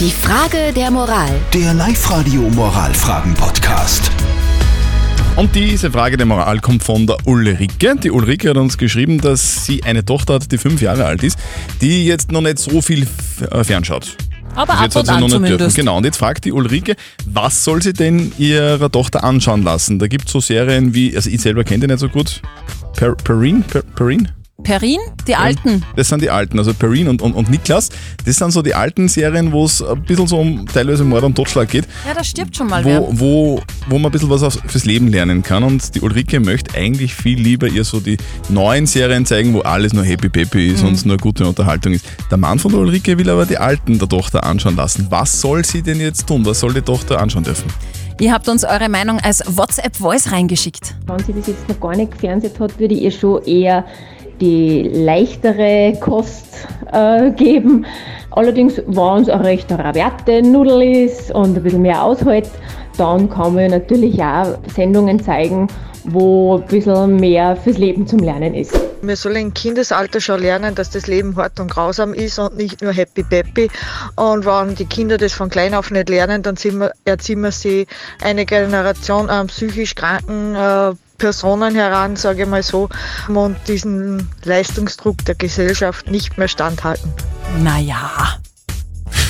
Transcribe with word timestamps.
Die 0.00 0.10
Frage 0.10 0.72
der 0.74 0.90
Moral. 0.90 1.30
Der 1.52 1.72
Live-Radio 1.72 2.40
Moralfragen-Podcast. 2.50 4.10
Und 5.36 5.54
diese 5.54 5.88
Frage 5.92 6.16
der 6.16 6.26
Moral 6.26 6.58
kommt 6.58 6.82
von 6.82 7.06
der 7.06 7.16
Ulrike. 7.26 7.94
Die 8.02 8.10
Ulrike 8.10 8.50
hat 8.50 8.56
uns 8.56 8.76
geschrieben, 8.76 9.20
dass 9.20 9.64
sie 9.64 9.84
eine 9.84 10.04
Tochter 10.04 10.34
hat, 10.34 10.50
die 10.50 10.58
fünf 10.58 10.82
Jahre 10.82 11.04
alt 11.04 11.22
ist, 11.22 11.38
die 11.80 12.06
jetzt 12.06 12.32
noch 12.32 12.40
nicht 12.40 12.58
so 12.58 12.82
viel 12.82 13.06
äh, 13.52 13.62
fernschaut. 13.62 14.16
Aber 14.56 14.74
ab 14.74 14.82
jetzt 14.82 14.96
hat 14.96 15.08
und 15.08 15.14
sie 15.14 15.28
noch 15.28 15.38
nicht 15.38 15.60
dürfen. 15.60 15.74
Genau, 15.76 15.96
und 15.98 16.04
jetzt 16.04 16.16
fragt 16.16 16.44
die 16.44 16.50
Ulrike, 16.50 16.96
was 17.26 17.62
soll 17.62 17.80
sie 17.80 17.92
denn 17.92 18.32
ihrer 18.36 18.90
Tochter 18.90 19.22
anschauen 19.22 19.62
lassen? 19.62 20.00
Da 20.00 20.08
gibt 20.08 20.26
es 20.26 20.32
so 20.32 20.40
Serien 20.40 20.92
wie, 20.92 21.14
also 21.14 21.30
ich 21.30 21.40
selber 21.40 21.62
kenne 21.62 21.86
die 21.86 21.86
nicht 21.86 22.00
so 22.00 22.08
gut, 22.08 22.42
per, 22.96 23.14
Perrine? 23.14 23.62
Per, 23.68 23.82
Perrine? 23.82 24.33
Perrin, 24.64 24.98
die 25.28 25.36
Alten. 25.36 25.84
Das 25.94 26.08
sind 26.08 26.22
die 26.22 26.30
alten, 26.30 26.58
also 26.58 26.74
Perrine 26.74 27.10
und, 27.10 27.22
und, 27.22 27.34
und 27.34 27.48
Niklas. 27.50 27.90
Das 28.24 28.36
sind 28.36 28.50
so 28.50 28.62
die 28.62 28.74
alten 28.74 29.06
Serien, 29.08 29.52
wo 29.52 29.64
es 29.66 29.80
ein 29.82 30.02
bisschen 30.02 30.26
so 30.26 30.38
um 30.38 30.66
teilweise 30.66 31.04
Mord 31.04 31.22
und 31.22 31.36
Totschlag 31.36 31.68
geht, 31.68 31.84
Ja, 32.08 32.14
da 32.14 32.24
stirbt 32.24 32.56
schon 32.56 32.66
mal 32.68 32.84
wer. 32.84 33.00
wo, 33.02 33.10
wo, 33.12 33.62
wo 33.88 33.98
man 33.98 34.06
ein 34.06 34.12
bisschen 34.12 34.30
was 34.30 34.42
aufs- 34.42 34.58
fürs 34.66 34.84
Leben 34.84 35.08
lernen 35.08 35.42
kann. 35.42 35.62
Und 35.62 35.94
die 35.94 36.00
Ulrike 36.00 36.40
möchte 36.40 36.74
eigentlich 36.76 37.14
viel 37.14 37.38
lieber 37.38 37.68
ihr 37.68 37.84
so 37.84 38.00
die 38.00 38.16
neuen 38.48 38.86
Serien 38.86 39.24
zeigen, 39.26 39.54
wo 39.54 39.60
alles 39.60 39.92
nur 39.92 40.04
happy 40.04 40.28
peppy 40.28 40.68
ist 40.70 40.82
und 40.82 40.94
es 40.94 41.04
nur 41.04 41.18
gute 41.18 41.46
Unterhaltung 41.46 41.92
ist. 41.92 42.04
Der 42.30 42.38
Mann 42.38 42.58
von 42.58 42.72
der 42.72 42.80
Ulrike 42.80 43.16
will 43.18 43.28
aber 43.30 43.46
die 43.46 43.58
alten 43.58 43.98
der 43.98 44.08
Tochter 44.08 44.42
anschauen 44.44 44.74
lassen. 44.76 45.06
Was 45.10 45.40
soll 45.40 45.64
sie 45.64 45.82
denn 45.82 46.00
jetzt 46.00 46.26
tun? 46.26 46.44
Was 46.46 46.60
soll 46.60 46.72
die 46.72 46.80
Tochter 46.82 47.20
anschauen 47.20 47.44
dürfen? 47.44 47.70
Ihr 48.20 48.32
habt 48.32 48.48
uns 48.48 48.62
eure 48.64 48.88
Meinung 48.88 49.18
als 49.18 49.42
WhatsApp-Voice 49.44 50.30
reingeschickt. 50.30 50.94
Wenn 51.06 51.18
sie 51.24 51.32
bis 51.32 51.48
jetzt 51.48 51.68
noch 51.68 51.80
gar 51.80 51.96
nicht 51.96 52.12
gefernseht 52.12 52.58
hat, 52.60 52.78
würde 52.78 52.94
ich 52.94 53.02
ihr 53.02 53.10
schon 53.10 53.42
eher 53.44 53.84
die 54.40 54.82
leichtere 54.82 55.96
Kost 56.00 56.66
äh, 56.92 57.30
geben. 57.32 57.86
Allerdings, 58.30 58.82
wenn 58.86 59.22
es 59.22 59.28
recht 59.28 59.70
rabiate 59.70 60.42
Nudel 60.42 61.06
ist 61.06 61.30
und 61.30 61.56
ein 61.56 61.62
bisschen 61.62 61.82
mehr 61.82 62.02
aushält, 62.02 62.50
dann 62.96 63.28
kann 63.28 63.54
man 63.54 63.70
natürlich 63.70 64.22
auch 64.22 64.58
Sendungen 64.74 65.20
zeigen, 65.22 65.68
wo 66.04 66.58
ein 66.58 66.66
bisschen 66.66 67.16
mehr 67.16 67.56
fürs 67.56 67.78
Leben 67.78 68.06
zum 68.06 68.20
Lernen 68.20 68.54
ist. 68.54 68.78
Wir 69.02 69.16
sollen 69.16 69.36
im 69.36 69.54
Kindesalter 69.54 70.20
schon 70.20 70.40
lernen, 70.40 70.74
dass 70.74 70.90
das 70.90 71.06
Leben 71.06 71.36
hart 71.36 71.60
und 71.60 71.70
grausam 71.70 72.14
ist 72.14 72.38
und 72.38 72.56
nicht 72.56 72.82
nur 72.82 72.92
happy 72.92 73.22
peppy. 73.22 73.70
Und 74.16 74.46
wenn 74.46 74.74
die 74.74 74.86
Kinder 74.86 75.18
das 75.18 75.32
von 75.32 75.50
klein 75.50 75.74
auf 75.74 75.90
nicht 75.90 76.08
lernen, 76.08 76.42
dann 76.42 76.56
erziehen 77.04 77.40
wir 77.40 77.52
sie 77.52 77.86
eine 78.22 78.46
Generation 78.46 79.28
an 79.28 79.48
psychisch 79.48 79.94
kranken 79.94 80.54
äh, 80.54 80.92
Personen 81.18 81.74
heran, 81.74 82.16
sage 82.16 82.42
ich 82.42 82.48
mal 82.48 82.62
so, 82.62 82.88
und 83.28 83.56
diesen 83.68 84.28
Leistungsdruck 84.44 85.24
der 85.24 85.34
Gesellschaft 85.34 86.10
nicht 86.10 86.38
mehr 86.38 86.48
standhalten. 86.48 87.12
Naja. 87.62 88.38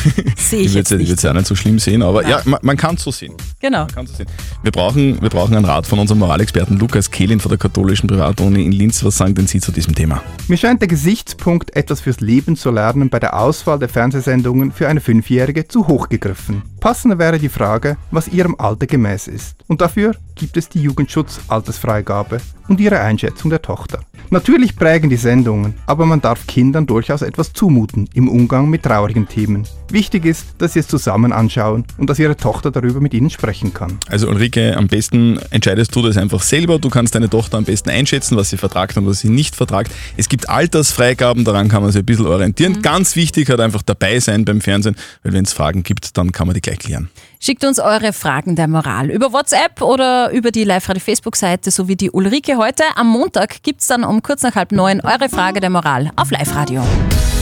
Sehe 0.36 0.60
ich 0.60 0.66
Ich 0.66 0.74
jetzt 0.74 0.90
würde 0.90 1.04
es 1.04 1.22
ja 1.22 1.32
nicht 1.32 1.46
so 1.46 1.54
schlimm 1.54 1.78
sehen, 1.78 2.02
aber 2.02 2.22
Nein. 2.22 2.30
ja, 2.30 2.40
man, 2.44 2.60
man 2.62 2.76
kann 2.76 2.96
es 2.96 3.02
so 3.02 3.10
sehen. 3.10 3.34
Genau. 3.60 3.86
Man 3.94 4.06
so 4.06 4.14
sehen. 4.14 4.26
Wir 4.62 4.72
brauchen, 4.72 5.20
wir 5.20 5.30
brauchen 5.30 5.54
einen 5.54 5.64
Rat 5.64 5.86
von 5.86 5.98
unserem 5.98 6.18
Moralexperten 6.20 6.78
Lukas 6.78 7.10
Kehlin 7.10 7.40
von 7.40 7.48
der 7.50 7.58
katholischen 7.58 8.08
Privatuni 8.08 8.64
in 8.64 8.72
Linz. 8.72 9.04
Was 9.04 9.16
sagen 9.16 9.34
denn 9.34 9.46
Sie 9.46 9.60
zu 9.60 9.72
diesem 9.72 9.94
Thema? 9.94 10.22
Mir 10.48 10.56
scheint 10.56 10.80
der 10.80 10.88
Gesichtspunkt, 10.88 11.74
etwas 11.76 12.00
fürs 12.00 12.20
Leben 12.20 12.56
zu 12.56 12.70
lernen, 12.70 13.10
bei 13.10 13.18
der 13.18 13.38
Auswahl 13.38 13.78
der 13.78 13.88
Fernsehsendungen 13.88 14.72
für 14.72 14.88
eine 14.88 15.00
Fünfjährige 15.00 15.68
zu 15.68 15.86
hoch 15.86 16.08
gegriffen. 16.08 16.62
Passender 16.84 17.18
wäre 17.18 17.38
die 17.38 17.48
Frage, 17.48 17.96
was 18.10 18.28
ihrem 18.28 18.56
Alter 18.58 18.86
gemäß 18.86 19.26
ist. 19.26 19.56
Und 19.68 19.80
dafür 19.80 20.14
gibt 20.34 20.58
es 20.58 20.68
die 20.68 20.82
Jugendschutz-Altersfreigabe 20.82 22.42
und 22.68 22.78
ihre 22.78 23.00
Einschätzung 23.00 23.48
der 23.48 23.62
Tochter. 23.62 24.00
Natürlich 24.30 24.74
prägen 24.76 25.08
die 25.08 25.16
Sendungen, 25.16 25.74
aber 25.86 26.06
man 26.06 26.20
darf 26.20 26.46
Kindern 26.46 26.86
durchaus 26.86 27.22
etwas 27.22 27.52
zumuten 27.52 28.08
im 28.14 28.28
Umgang 28.28 28.68
mit 28.68 28.82
traurigen 28.82 29.28
Themen. 29.28 29.66
Wichtig 29.90 30.24
ist, 30.24 30.46
dass 30.58 30.72
sie 30.72 30.80
es 30.80 30.88
zusammen 30.88 31.32
anschauen 31.32 31.84
und 31.98 32.10
dass 32.10 32.18
ihre 32.18 32.36
Tochter 32.36 32.70
darüber 32.70 33.00
mit 33.00 33.14
ihnen 33.14 33.30
sprechen 33.30 33.72
kann. 33.72 33.98
Also 34.08 34.28
Ulrike, 34.28 34.76
am 34.76 34.88
besten 34.88 35.38
entscheidest 35.50 35.94
du 35.94 36.02
das 36.02 36.16
einfach 36.16 36.42
selber. 36.42 36.78
Du 36.78 36.88
kannst 36.88 37.14
deine 37.14 37.30
Tochter 37.30 37.58
am 37.58 37.64
besten 37.64 37.90
einschätzen, 37.90 38.36
was 38.36 38.50
sie 38.50 38.56
vertragt 38.56 38.96
und 38.96 39.06
was 39.06 39.20
sie 39.20 39.28
nicht 39.28 39.54
vertragt. 39.54 39.92
Es 40.16 40.28
gibt 40.28 40.48
Altersfreigaben, 40.48 41.44
daran 41.44 41.68
kann 41.68 41.82
man 41.82 41.92
sich 41.92 42.02
ein 42.02 42.06
bisschen 42.06 42.26
orientieren. 42.26 42.82
Ganz 42.82 43.14
wichtig 43.14 43.50
hat 43.50 43.60
einfach 43.60 43.82
dabei 43.82 44.20
sein 44.20 44.44
beim 44.44 44.60
Fernsehen, 44.60 44.96
weil 45.22 45.34
wenn 45.34 45.44
es 45.44 45.52
Fragen 45.52 45.82
gibt, 45.82 46.16
dann 46.16 46.32
kann 46.32 46.46
man 46.46 46.54
die 46.54 46.60
gleich 46.60 46.73
klären. 46.76 47.10
Schickt 47.40 47.64
uns 47.64 47.78
eure 47.78 48.12
Fragen 48.12 48.56
der 48.56 48.68
Moral 48.68 49.10
über 49.10 49.32
WhatsApp 49.32 49.82
oder 49.82 50.30
über 50.30 50.50
die 50.50 50.64
Live-Radio-Facebook-Seite, 50.64 51.70
so 51.70 51.88
wie 51.88 51.96
die 51.96 52.10
Ulrike 52.10 52.56
heute. 52.56 52.84
Am 52.96 53.08
Montag 53.08 53.62
gibt's 53.62 53.86
dann 53.86 54.04
um 54.04 54.22
kurz 54.22 54.42
nach 54.42 54.54
halb 54.54 54.72
neun 54.72 55.00
eure 55.00 55.28
Frage 55.28 55.60
der 55.60 55.70
Moral 55.70 56.10
auf 56.16 56.30
Live-Radio. 56.30 56.82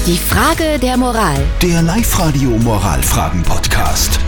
Die 0.07 0.19
Frage 0.19 0.79
der 0.81 0.97
Moral. 0.97 1.37
Der 1.63 1.83
Live-Radio 1.83 2.51
Moralfragen-Podcast. 2.51 4.19